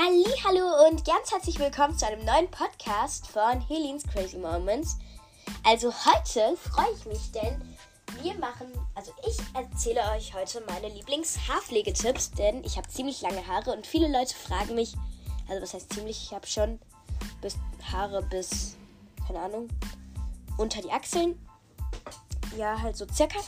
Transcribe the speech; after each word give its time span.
Hallo 0.00 0.86
und 0.86 1.04
ganz 1.04 1.32
herzlich 1.32 1.58
willkommen 1.58 1.98
zu 1.98 2.06
einem 2.06 2.24
neuen 2.24 2.48
Podcast 2.52 3.26
von 3.26 3.60
Helens 3.60 4.04
Crazy 4.04 4.38
Moments. 4.38 4.96
Also 5.64 5.92
heute 5.92 6.56
freue 6.56 6.92
ich 6.94 7.04
mich, 7.04 7.32
denn 7.32 7.60
wir 8.22 8.34
machen, 8.34 8.68
also 8.94 9.10
ich 9.28 9.36
erzähle 9.54 10.02
euch 10.14 10.34
heute 10.34 10.62
meine 10.68 10.94
Lieblings-Haarpflegetipps, 10.94 12.30
denn 12.30 12.62
ich 12.62 12.76
habe 12.76 12.86
ziemlich 12.86 13.22
lange 13.22 13.44
Haare 13.48 13.72
und 13.72 13.88
viele 13.88 14.06
Leute 14.06 14.36
fragen 14.36 14.76
mich, 14.76 14.94
also 15.48 15.62
was 15.62 15.74
heißt 15.74 15.92
ziemlich, 15.92 16.22
ich 16.22 16.32
habe 16.32 16.46
schon 16.46 16.78
bis 17.40 17.56
Haare 17.90 18.22
bis, 18.22 18.76
keine 19.26 19.40
Ahnung, 19.40 19.68
unter 20.58 20.80
die 20.80 20.92
Achseln. 20.92 21.40
Ja, 22.56 22.80
halt 22.80 22.96
so 22.96 23.06
circa. 23.12 23.38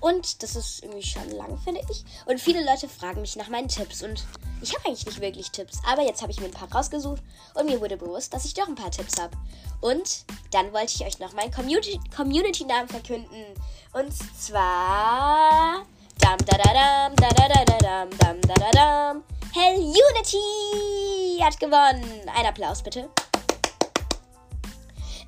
Und 0.00 0.42
das 0.42 0.56
ist 0.56 0.82
irgendwie 0.82 1.06
schon 1.06 1.28
lang, 1.30 1.58
finde 1.58 1.80
ich. 1.90 2.04
Und 2.26 2.40
viele 2.40 2.64
Leute 2.64 2.88
fragen 2.88 3.20
mich 3.20 3.36
nach 3.36 3.48
meinen 3.48 3.68
Tipps. 3.68 4.02
Und 4.02 4.24
ich 4.62 4.74
habe 4.74 4.86
eigentlich 4.86 5.06
nicht 5.06 5.20
wirklich 5.20 5.50
Tipps. 5.50 5.80
Aber 5.86 6.02
jetzt 6.02 6.22
habe 6.22 6.32
ich 6.32 6.40
mir 6.40 6.46
ein 6.46 6.52
paar 6.52 6.72
rausgesucht. 6.72 7.22
Und 7.54 7.66
mir 7.66 7.80
wurde 7.80 7.96
bewusst, 7.96 8.32
dass 8.34 8.44
ich 8.44 8.54
doch 8.54 8.68
ein 8.68 8.74
paar 8.74 8.90
Tipps 8.90 9.20
habe. 9.20 9.36
Und 9.80 10.24
dann 10.50 10.72
wollte 10.72 10.94
ich 10.94 11.04
euch 11.04 11.18
noch 11.18 11.32
meinen 11.32 11.52
Community-Namen 11.52 12.10
Community 12.14 12.66
verkünden. 12.88 13.44
Und 13.92 14.12
zwar. 14.38 15.84
Dam 16.18 16.36
da 16.44 16.58
da 16.58 16.72
dam 16.74 17.16
da 17.16 17.28
da 17.30 17.48
da 17.48 17.64
da 17.64 17.78
dam 17.78 18.10
dam 18.18 18.40
da 18.42 18.54
da 18.54 18.70
dam. 18.70 19.24
Hell 19.52 19.78
Unity 19.78 21.40
hat 21.42 21.58
gewonnen. 21.58 22.28
Ein 22.36 22.46
Applaus 22.46 22.82
bitte. 22.82 23.08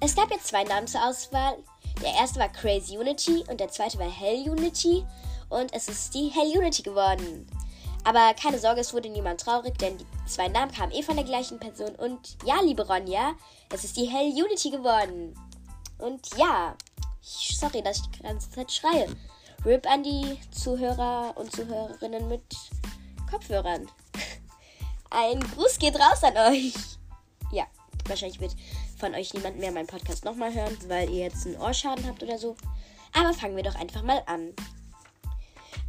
Es 0.01 0.15
gab 0.15 0.31
jetzt 0.31 0.49
zwei 0.49 0.65
Namen 0.65 0.87
zur 0.87 1.05
Auswahl. 1.05 1.57
Der 2.03 2.15
erste 2.15 2.41
war 2.41 2.49
Crazy 2.49 2.99
Unity 2.99 3.45
und 3.49 3.61
der 3.61 3.69
zweite 3.69 3.99
war 3.99 4.11
Hell 4.11 4.51
Unity. 4.51 5.05
Und 5.49 5.73
es 5.73 5.89
ist 5.89 6.15
die 6.15 6.29
Hell 6.29 6.59
Unity 6.59 6.83
geworden. 6.83 7.47
Aber 8.05 8.35
keine 8.35 8.59
Sorge, 8.59 8.81
es 8.81 8.93
wurde 8.93 9.09
niemand 9.09 9.41
traurig, 9.41 9.79
denn 9.79 9.97
die 9.99 10.07
zwei 10.27 10.49
Namen 10.49 10.73
kamen 10.73 10.93
eh 10.93 11.03
von 11.03 11.15
der 11.15 11.25
gleichen 11.25 11.61
Person. 11.61 11.95
Und 11.95 12.37
ja, 12.45 12.61
liebe 12.61 12.87
Ronja, 12.87 13.35
es 13.73 13.85
ist 13.85 13.97
die 13.97 14.07
Hell 14.07 14.33
Unity 14.33 14.71
geworden. 14.71 15.35
Und 15.99 16.27
ja, 16.37 16.75
sorry, 17.21 17.83
dass 17.83 17.99
ich 17.99 18.11
die 18.11 18.23
ganze 18.23 18.51
Zeit 18.51 18.73
schreie. 18.73 19.07
RIP 19.65 19.87
an 19.89 20.03
die 20.03 20.41
Zuhörer 20.51 21.33
und 21.37 21.55
Zuhörerinnen 21.55 22.27
mit 22.27 22.43
Kopfhörern. 23.31 23.89
Ein 25.11 25.39
Gruß 25.39 25.79
geht 25.79 25.95
raus 25.95 26.25
an 26.25 26.37
euch. 26.37 26.75
Wahrscheinlich 28.13 28.41
wird 28.41 28.57
von 28.99 29.15
euch 29.15 29.33
niemand 29.33 29.59
mehr 29.59 29.73
meinen 29.73 29.87
Podcast 29.87 30.27
nochmal 30.27 30.53
hören, 30.53 30.77
weil 30.87 31.09
ihr 31.09 31.25
jetzt 31.25 31.47
einen 31.47 31.57
Ohrschaden 31.57 32.07
habt 32.07 32.23
oder 32.23 32.37
so. 32.37 32.57
Aber 33.15 33.33
fangen 33.33 33.57
wir 33.57 33.63
doch 33.63 33.75
einfach 33.75 34.03
mal 34.03 34.23
an. 34.27 34.53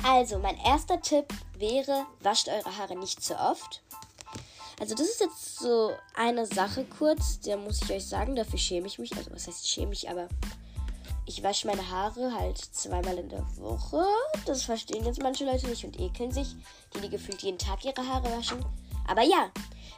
Also, 0.05 0.39
mein 0.39 0.57
erster 0.57 1.01
Tipp 1.01 1.25
wäre, 1.57 2.05
wascht 2.21 2.47
eure 2.47 2.77
Haare 2.77 2.95
nicht 2.95 3.21
zu 3.21 3.37
oft. 3.37 3.81
Also, 4.79 4.95
das 4.95 5.07
ist 5.09 5.19
jetzt 5.19 5.59
so 5.59 5.91
eine 6.15 6.45
Sache 6.45 6.85
kurz, 6.97 7.41
der 7.41 7.57
muss 7.57 7.81
ich 7.81 7.91
euch 7.91 8.05
sagen, 8.05 8.37
dafür 8.37 8.57
schäme 8.57 8.87
ich 8.87 8.99
mich. 8.99 9.13
Also, 9.17 9.29
was 9.31 9.47
heißt 9.47 9.67
schäme 9.67 9.91
ich, 9.91 10.09
aber 10.09 10.29
ich 11.25 11.43
wasche 11.43 11.67
meine 11.67 11.89
Haare 11.89 12.33
halt 12.33 12.57
zweimal 12.57 13.17
in 13.17 13.27
der 13.27 13.45
Woche. 13.57 14.05
Das 14.45 14.63
verstehen 14.63 15.05
jetzt 15.05 15.21
manche 15.21 15.43
Leute 15.43 15.67
nicht 15.67 15.83
und 15.83 15.99
ekeln 15.99 16.31
sich, 16.31 16.55
die, 16.93 17.01
die 17.01 17.09
gefühlt 17.09 17.41
jeden 17.41 17.57
Tag 17.57 17.83
ihre 17.83 18.07
Haare 18.07 18.31
waschen. 18.37 18.63
Aber 19.09 19.23
ja, 19.23 19.51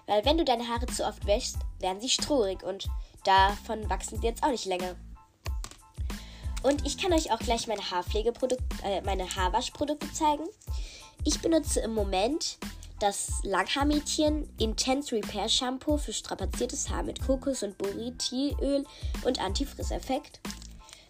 weil 0.07 0.25
wenn 0.25 0.37
du 0.37 0.45
deine 0.45 0.67
Haare 0.67 0.85
zu 0.87 1.05
oft 1.05 1.25
wäschst, 1.25 1.57
werden 1.79 1.99
sie 1.99 2.09
strohrig 2.09 2.63
und 2.63 2.87
davon 3.23 3.89
wachsen 3.89 4.19
sie 4.19 4.27
jetzt 4.27 4.43
auch 4.43 4.51
nicht 4.51 4.65
länger. 4.65 4.95
Und 6.63 6.85
ich 6.85 6.97
kann 6.97 7.13
euch 7.13 7.31
auch 7.31 7.39
gleich 7.39 7.67
meine 7.67 7.91
Haarpflegeprodukte, 7.91 8.65
äh, 8.83 9.01
meine 9.01 9.35
Haarwaschprodukte 9.35 10.11
zeigen. 10.11 10.45
Ich 11.23 11.39
benutze 11.39 11.79
im 11.81 11.93
Moment 11.93 12.57
das 12.99 13.41
Langhaarmädchen 13.43 14.49
Intense 14.57 15.15
Repair 15.15 15.49
Shampoo 15.49 15.97
für 15.97 16.13
strapaziertes 16.13 16.89
Haar 16.89 17.03
mit 17.03 17.21
Kokos- 17.21 17.63
und 17.63 17.77
Boritiöl 17.77 18.85
und 19.23 19.39
Antifrisseffekt. 19.39 20.39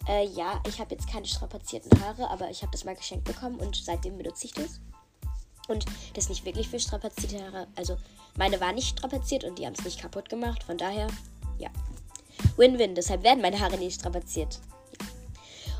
Äh, 0.08 0.26
ja, 0.28 0.62
ich 0.68 0.80
habe 0.80 0.94
jetzt 0.96 1.10
keine 1.10 1.26
strapazierten 1.26 2.02
Haare, 2.02 2.30
aber 2.30 2.50
ich 2.50 2.62
habe 2.62 2.72
das 2.72 2.84
mal 2.84 2.96
geschenkt 2.96 3.26
bekommen 3.26 3.60
und 3.60 3.76
seitdem 3.76 4.18
benutze 4.18 4.46
ich 4.46 4.54
das. 4.54 4.82
Und 5.68 5.86
das 6.14 6.30
nicht 6.30 6.46
wirklich 6.46 6.70
für 6.70 6.80
strapazierte 6.80 7.44
Haare. 7.44 7.68
Also 7.76 7.98
meine 8.38 8.60
waren 8.60 8.76
nicht 8.76 8.98
strapaziert 8.98 9.44
und 9.44 9.58
die 9.58 9.66
haben 9.66 9.74
es 9.78 9.84
nicht 9.84 10.00
kaputt 10.00 10.30
gemacht. 10.30 10.64
Von 10.64 10.78
daher, 10.78 11.08
ja. 11.58 11.70
Win-win. 12.58 12.96
Deshalb 12.96 13.24
werden 13.24 13.42
meine 13.42 13.60
Haare 13.60 13.78
nicht 13.78 14.00
strapaziert. 14.00 14.60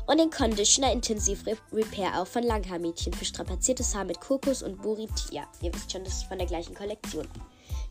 Und 0.06 0.18
den 0.18 0.30
Conditioner 0.30 0.92
Intensive 0.92 1.56
Repair 1.72 2.20
auch 2.20 2.26
von 2.26 2.44
Langhaarmädchen 2.44 3.12
für 3.12 3.24
strapaziertes 3.24 3.94
Haar 3.94 4.04
mit 4.04 4.20
Kokos 4.20 4.62
und 4.62 4.80
Borit. 4.80 5.10
Ja, 5.30 5.48
ihr 5.60 5.74
wisst 5.74 5.90
schon, 5.90 6.04
das 6.04 6.14
ist 6.14 6.24
von 6.24 6.38
der 6.38 6.46
gleichen 6.46 6.74
Kollektion. 6.74 7.28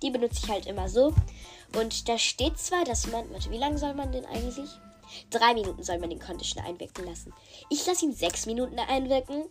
Die 0.02 0.12
benutze 0.12 0.40
ich 0.44 0.50
halt 0.50 0.66
immer 0.66 0.88
so. 0.88 1.14
Und 1.76 2.08
da 2.08 2.18
steht 2.18 2.58
zwar, 2.58 2.86
dass 2.86 3.08
man. 3.08 3.30
Warte, 3.32 3.52
wie 3.52 3.58
lange 3.58 3.78
soll 3.78 3.94
man 3.94 4.12
den 4.12 4.26
eigentlich? 4.26 4.70
Drei 5.30 5.54
Minuten 5.54 5.84
soll 5.84 6.00
man 6.00 6.10
den 6.10 6.20
Conditioner 6.20 6.66
einwirken 6.68 7.06
lassen. 7.06 7.34
Ich 7.70 7.86
lasse 7.86 8.06
ihn 8.06 8.14
sechs 8.14 8.46
Minuten 8.46 8.80
einwirken, 8.80 9.44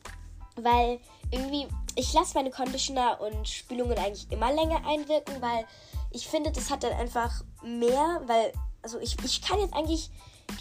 weil 0.56 1.00
irgendwie. 1.30 1.66
Ich 1.96 2.12
lasse 2.12 2.34
meine 2.34 2.50
Conditioner 2.50 3.20
und 3.20 3.48
Spülungen 3.48 3.96
eigentlich 3.96 4.30
immer 4.32 4.52
länger 4.52 4.84
einwirken, 4.84 5.40
weil 5.40 5.64
ich 6.10 6.26
finde, 6.26 6.50
das 6.50 6.68
hat 6.70 6.82
dann 6.82 6.92
einfach 6.92 7.44
mehr, 7.62 8.20
weil. 8.26 8.52
Also 8.82 8.98
ich, 8.98 9.16
ich 9.24 9.40
kann 9.40 9.60
jetzt 9.60 9.74
eigentlich 9.74 10.10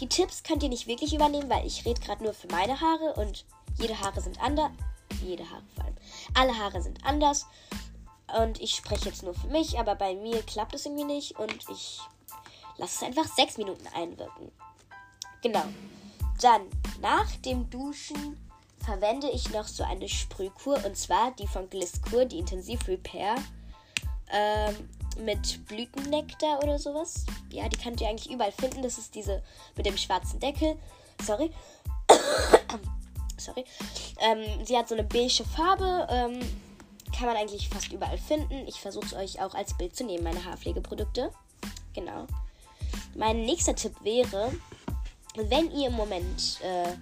die 0.00 0.08
Tipps 0.08 0.42
könnt 0.42 0.62
ihr 0.62 0.68
nicht 0.68 0.86
wirklich 0.86 1.14
übernehmen, 1.14 1.48
weil 1.48 1.66
ich 1.66 1.84
rede 1.84 2.00
gerade 2.00 2.22
nur 2.22 2.34
für 2.34 2.48
meine 2.48 2.80
Haare 2.80 3.14
und 3.14 3.44
jede 3.78 3.98
Haare 4.00 4.20
sind 4.20 4.40
anders. 4.40 4.70
Jede 5.22 5.48
Haare 5.48 5.62
vor 5.74 5.84
allem. 5.84 5.96
Alle 6.34 6.58
Haare 6.58 6.82
sind 6.82 7.04
anders. 7.04 7.46
Und 8.40 8.60
ich 8.60 8.74
spreche 8.74 9.08
jetzt 9.08 9.22
nur 9.22 9.34
für 9.34 9.46
mich, 9.48 9.78
aber 9.78 9.94
bei 9.94 10.14
mir 10.14 10.42
klappt 10.42 10.74
es 10.74 10.86
irgendwie 10.86 11.04
nicht 11.04 11.38
und 11.38 11.54
ich 11.68 12.00
lasse 12.78 12.96
es 12.96 13.02
einfach 13.02 13.26
sechs 13.26 13.56
Minuten 13.58 13.86
einwirken. 13.94 14.50
Genau. 15.42 15.64
Dann, 16.40 16.62
nach 17.00 17.30
dem 17.36 17.70
Duschen 17.70 18.43
verwende 18.84 19.28
ich 19.30 19.50
noch 19.50 19.66
so 19.66 19.82
eine 19.84 20.08
Sprühkur 20.08 20.84
und 20.84 20.96
zwar 20.96 21.32
die 21.32 21.46
von 21.46 21.68
Gliskur, 21.70 22.24
die 22.24 22.38
Intensiv 22.38 22.86
Repair. 22.88 23.36
Ähm, 24.32 24.88
mit 25.18 25.64
Blütennektar 25.68 26.62
oder 26.62 26.78
sowas. 26.78 27.24
Ja, 27.50 27.68
die 27.68 27.76
könnt 27.76 28.00
ihr 28.00 28.08
eigentlich 28.08 28.32
überall 28.32 28.52
finden. 28.52 28.82
Das 28.82 28.98
ist 28.98 29.14
diese 29.14 29.42
mit 29.76 29.86
dem 29.86 29.96
schwarzen 29.96 30.40
Deckel. 30.40 30.76
Sorry. 31.22 31.50
Sorry. 33.36 33.64
Ähm, 34.20 34.64
sie 34.64 34.76
hat 34.76 34.88
so 34.88 34.94
eine 34.94 35.04
beige 35.04 35.44
Farbe. 35.44 36.06
Ähm, 36.10 36.40
kann 37.16 37.26
man 37.26 37.36
eigentlich 37.36 37.68
fast 37.68 37.92
überall 37.92 38.18
finden. 38.18 38.66
Ich 38.66 38.80
versuche 38.80 39.06
es 39.06 39.14
euch 39.14 39.40
auch 39.40 39.54
als 39.54 39.76
Bild 39.76 39.94
zu 39.94 40.04
nehmen, 40.04 40.24
meine 40.24 40.44
Haarpflegeprodukte. 40.44 41.30
Genau. 41.92 42.26
Mein 43.14 43.42
nächster 43.42 43.76
Tipp 43.76 43.94
wäre, 44.02 44.52
wenn 45.36 45.70
ihr 45.70 45.88
im 45.88 45.94
Moment 45.94 46.58
äh, 46.62 46.92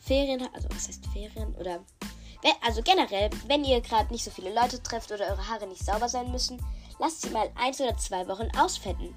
Ferien 0.00 0.48
also 0.52 0.68
was 0.70 0.88
heißt 0.88 1.06
Ferien 1.12 1.54
oder 1.56 1.80
also 2.62 2.82
generell, 2.82 3.30
wenn 3.46 3.64
ihr 3.64 3.80
gerade 3.80 4.10
nicht 4.10 4.24
so 4.24 4.30
viele 4.30 4.54
Leute 4.54 4.82
trefft 4.82 5.12
oder 5.12 5.26
eure 5.26 5.48
Haare 5.48 5.66
nicht 5.66 5.84
sauber 5.84 6.08
sein 6.08 6.30
müssen, 6.30 6.62
lasst 6.98 7.22
sie 7.22 7.30
mal 7.30 7.50
eins 7.54 7.80
oder 7.80 7.96
zwei 7.96 8.26
Wochen 8.28 8.48
ausfetten. 8.56 9.14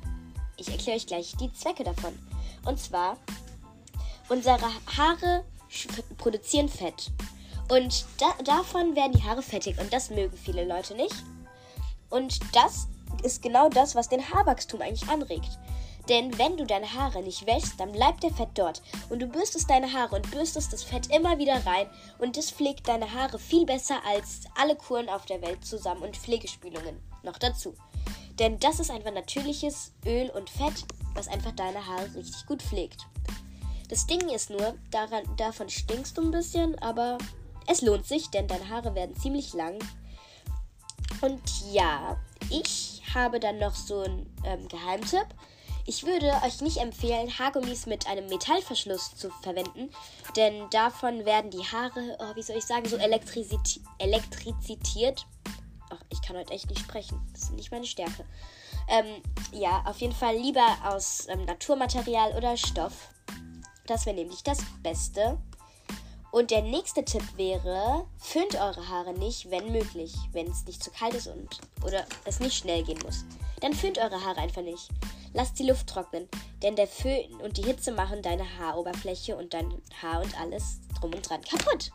Ich 0.58 0.70
erkläre 0.70 0.98
euch 0.98 1.08
gleich 1.08 1.34
die 1.38 1.52
Zwecke 1.54 1.84
davon. 1.84 2.18
Und 2.66 2.80
zwar, 2.80 3.18
unsere 4.30 4.60
Haare 4.98 5.46
produzieren 6.18 6.70
Fett. 6.70 7.12
Und 7.70 8.06
da, 8.18 8.34
davon 8.44 8.96
werden 8.96 9.14
die 9.14 9.24
Haare 9.24 9.42
fettig 9.42 9.80
und 9.80 9.92
das 9.92 10.10
mögen 10.10 10.38
viele 10.38 10.66
Leute 10.66 10.96
nicht. 10.96 11.16
Und 12.10 12.40
das 12.54 12.88
ist 13.24 13.42
genau 13.42 13.70
das, 13.70 13.96
was 13.96 14.10
den 14.10 14.30
Haarwachstum 14.30 14.82
eigentlich 14.82 15.10
anregt. 15.10 15.58
Denn 16.10 16.38
wenn 16.38 16.58
du 16.58 16.66
deine 16.66 16.94
Haare 16.94 17.24
nicht 17.24 17.46
wäschst, 17.46 17.80
dann 17.80 17.94
bleibt 17.94 18.24
der 18.24 18.34
Fett 18.34 18.50
dort. 18.56 18.82
Und 19.10 19.22
du 19.22 19.28
bürstest 19.28 19.70
deine 19.70 19.92
Haare 19.92 20.16
und 20.16 20.30
bürstest 20.32 20.74
das 20.74 20.84
Fett 20.84 21.08
immer 21.16 21.38
wieder 21.38 21.66
rein. 21.66 21.88
Und 22.20 22.36
das 22.36 22.52
pflegt 22.52 22.88
deine 22.88 23.14
Haare 23.14 23.40
viel 23.40 23.66
besser 23.66 24.00
als 24.06 24.42
alle 24.56 24.76
Kuren 24.76 25.08
auf 25.10 25.26
der 25.26 25.42
Welt 25.42 25.66
zusammen 25.66 26.04
und 26.04 26.18
Pflegespülungen 26.18 27.00
noch 27.24 27.38
dazu. 27.38 27.74
Denn 28.40 28.60
das 28.60 28.80
ist 28.80 28.92
einfach 28.92 29.14
natürliches 29.14 29.94
Öl 30.06 30.30
und 30.32 30.50
Fett, 30.50 30.86
was 31.14 31.28
einfach 31.28 31.52
deine 31.52 31.86
Haare 31.86 32.14
richtig 32.16 32.46
gut 32.46 32.62
pflegt. 32.62 33.08
Das 33.90 34.08
Ding 34.08 34.28
ist 34.30 34.50
nur, 34.50 34.76
daran, 34.92 35.24
davon 35.38 35.70
stinkst 35.70 36.18
du 36.18 36.22
ein 36.24 36.32
bisschen, 36.32 36.78
aber 36.80 37.18
es 37.68 37.82
lohnt 37.82 38.08
sich, 38.08 38.30
denn 38.30 38.48
deine 38.48 38.68
Haare 38.70 38.96
werden 38.96 39.16
ziemlich 39.16 39.54
lang. 39.54 39.78
Und 41.22 41.42
ja, 41.72 42.18
ich 42.50 43.02
habe 43.14 43.40
dann 43.40 43.60
noch 43.60 43.76
so 43.76 44.02
einen 44.02 44.36
ähm, 44.44 44.68
Geheimtipp. 44.68 45.28
Ich 45.86 46.06
würde 46.06 46.32
euch 46.46 46.62
nicht 46.62 46.78
empfehlen, 46.78 47.38
Haargummis 47.38 47.86
mit 47.86 48.08
einem 48.08 48.28
Metallverschluss 48.28 49.16
zu 49.16 49.30
verwenden, 49.42 49.90
denn 50.36 50.70
davon 50.70 51.26
werden 51.26 51.52
die 51.52 51.66
Haare, 51.66 52.18
oh, 52.20 52.36
wie 52.36 52.42
soll 52.42 52.58
ich 52.58 52.66
sagen, 52.66 52.88
so 52.88 52.96
elektrizitiert 52.98 55.26
Ach, 55.94 56.04
ich 56.10 56.22
kann 56.22 56.38
heute 56.38 56.54
echt 56.54 56.70
nicht 56.70 56.82
sprechen. 56.82 57.20
Das 57.34 57.44
ist 57.44 57.54
nicht 57.54 57.72
meine 57.72 57.86
Stärke. 57.86 58.26
Ähm, 58.88 59.22
ja, 59.52 59.84
auf 59.86 60.02
jeden 60.02 60.14
Fall 60.14 60.36
lieber 60.36 60.66
aus 60.84 61.28
ähm, 61.30 61.46
Naturmaterial 61.46 62.36
oder 62.36 62.58
Stoff. 62.58 63.10
Das 63.86 64.06
wäre 64.06 64.16
nämlich 64.16 64.44
das 64.44 64.60
Beste. 64.82 65.38
Und 66.32 66.50
der 66.50 66.64
nächste 66.64 67.06
Tipp 67.06 67.24
wäre, 67.38 68.08
föhnt 68.18 68.56
eure 68.56 68.90
Haare 68.90 69.14
nicht, 69.14 69.52
wenn 69.52 69.72
möglich, 69.72 70.16
wenn 70.32 70.48
es 70.48 70.66
nicht 70.66 70.84
zu 70.84 70.90
kalt 70.90 71.14
ist 71.14 71.28
und 71.28 71.60
oder 71.86 72.06
es 72.26 72.40
nicht 72.40 72.58
schnell 72.58 72.84
gehen 72.84 73.00
muss. 73.04 73.24
Dann 73.62 73.74
föhnt 73.74 74.00
eure 74.00 74.24
Haare 74.24 74.40
einfach 74.40 74.64
nicht. 74.64 74.90
Lasst 75.34 75.58
die 75.60 75.68
Luft 75.68 75.88
trocknen, 75.88 76.30
denn 76.62 76.76
der 76.76 76.88
Föhn 76.88 77.34
und 77.42 77.58
die 77.58 77.64
Hitze 77.64 77.92
machen 77.92 78.22
deine 78.22 78.58
Haaroberfläche 78.58 79.36
und 79.36 79.54
dein 79.54 79.82
Haar 80.02 80.22
und 80.22 80.40
alles 80.40 80.80
drum 81.00 81.14
und 81.14 81.28
dran 81.28 81.42
kaputt. 81.42 81.92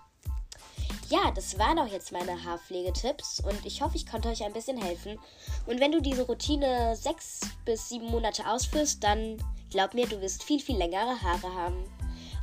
Ja, 1.09 1.31
das 1.31 1.59
waren 1.59 1.79
auch 1.79 1.87
jetzt 1.87 2.13
meine 2.13 2.45
Haarpflegetipps 2.45 3.41
und 3.41 3.65
ich 3.65 3.81
hoffe, 3.81 3.97
ich 3.97 4.07
konnte 4.07 4.29
euch 4.29 4.45
ein 4.45 4.53
bisschen 4.53 4.77
helfen. 4.77 5.19
Und 5.67 5.81
wenn 5.81 5.93
du 5.93 6.03
diese 6.03 6.27
Routine 6.27 6.95
sechs 6.97 7.41
bis 7.65 7.89
sieben 7.89 8.11
Monate 8.11 8.47
ausführst, 8.47 9.03
dann 9.03 9.43
glaub 9.71 9.95
mir, 9.95 10.07
du 10.07 10.21
wirst 10.21 10.43
viel, 10.43 10.61
viel 10.61 10.77
längere 10.77 11.21
Haare 11.23 11.55
haben. 11.55 11.85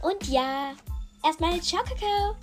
Und 0.02 0.28
ja, 0.30 0.74
erstmal 1.24 1.62
ciao, 1.62 1.84
Kakao! 1.84 2.36